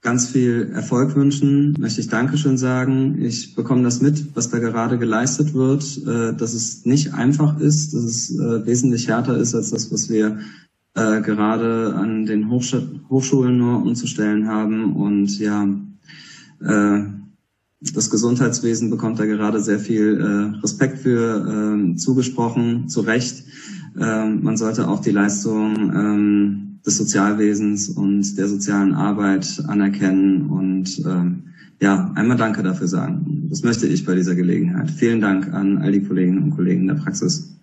ganz 0.00 0.28
viel 0.28 0.72
Erfolg 0.74 1.14
wünschen, 1.14 1.76
möchte 1.78 2.00
ich 2.00 2.08
Dankeschön 2.08 2.58
sagen. 2.58 3.22
Ich 3.22 3.54
bekomme 3.54 3.84
das 3.84 4.02
mit, 4.02 4.34
was 4.34 4.50
da 4.50 4.58
gerade 4.58 4.98
geleistet 4.98 5.54
wird, 5.54 5.84
äh, 6.04 6.34
dass 6.34 6.54
es 6.54 6.84
nicht 6.84 7.14
einfach 7.14 7.60
ist, 7.60 7.94
dass 7.94 8.02
es 8.02 8.36
äh, 8.36 8.66
wesentlich 8.66 9.06
härter 9.06 9.36
ist 9.36 9.54
als 9.54 9.70
das, 9.70 9.92
was 9.92 10.10
wir 10.10 10.40
äh, 10.94 11.20
gerade 11.22 11.94
an 11.94 12.26
den 12.26 12.50
Hochsch 12.50 12.76
Hochschulen 13.08 13.58
nur 13.58 13.82
umzustellen 13.82 14.48
haben. 14.48 14.94
Und 14.94 15.38
ja, 15.38 15.66
äh, 16.60 17.04
das 17.80 18.10
Gesundheitswesen 18.10 18.90
bekommt 18.90 19.18
da 19.18 19.26
gerade 19.26 19.60
sehr 19.60 19.78
viel 19.78 20.20
äh, 20.20 20.60
Respekt 20.60 20.98
für 20.98 21.46
ähm, 21.48 21.96
zugesprochen, 21.96 22.88
zu 22.88 23.00
Recht. 23.00 23.44
Ähm, 23.98 24.42
man 24.42 24.56
sollte 24.56 24.88
auch 24.88 25.00
die 25.00 25.10
Leistung 25.10 25.92
ähm, 25.94 26.80
des 26.86 26.96
Sozialwesens 26.96 27.88
und 27.88 28.36
der 28.38 28.48
sozialen 28.48 28.92
Arbeit 28.94 29.62
anerkennen 29.66 30.48
und 30.48 31.02
ähm, 31.06 31.44
ja, 31.80 32.12
einmal 32.14 32.36
Danke 32.36 32.62
dafür 32.62 32.86
sagen. 32.86 33.48
Das 33.50 33.64
möchte 33.64 33.88
ich 33.88 34.06
bei 34.06 34.14
dieser 34.14 34.36
Gelegenheit. 34.36 34.90
Vielen 34.90 35.20
Dank 35.20 35.52
an 35.52 35.78
all 35.78 35.90
die 35.90 36.02
Kolleginnen 36.02 36.42
und 36.44 36.50
Kollegen 36.50 36.86
der 36.86 36.94
Praxis. 36.94 37.61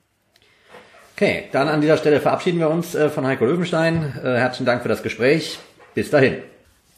Okay, 1.20 1.50
dann 1.52 1.68
an 1.68 1.82
dieser 1.82 1.98
Stelle 1.98 2.22
verabschieden 2.22 2.60
wir 2.60 2.70
uns 2.70 2.96
äh, 2.96 3.10
von 3.10 3.28
Heiko 3.28 3.44
Löwenstein. 3.44 4.14
Äh, 4.24 4.38
herzlichen 4.38 4.66
Dank 4.66 4.84
für 4.84 4.88
das 4.88 5.04
Gespräch. 5.04 5.60
Bis 5.94 6.10
dahin. 6.10 6.38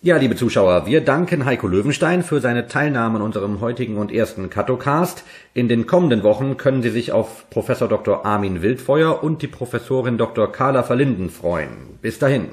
Ja, 0.04 0.18
liebe 0.18 0.36
Zuschauer, 0.36 0.86
wir 0.86 1.02
danken 1.02 1.46
Heiko 1.46 1.66
Löwenstein 1.66 2.22
für 2.22 2.40
seine 2.40 2.68
Teilnahme 2.68 3.16
an 3.16 3.24
unserem 3.24 3.62
heutigen 3.62 3.98
und 3.98 4.12
ersten 4.12 4.52
Katocast. 4.52 5.24
In 5.56 5.68
den 5.68 5.88
kommenden 5.88 6.22
Wochen 6.22 6.58
können 6.58 6.84
Sie 6.84 6.92
sich 6.92 7.12
auf 7.12 7.50
Professor 7.50 7.88
Dr. 7.88 8.24
Armin 8.24 8.62
Wildfeuer 8.62 9.24
und 9.24 9.42
die 9.42 9.48
Professorin 9.48 10.20
Dr. 10.20 10.52
Carla 10.52 10.84
Verlinden 10.84 11.32
freuen. 11.32 11.98
Bis 12.04 12.20
dahin. 12.20 12.50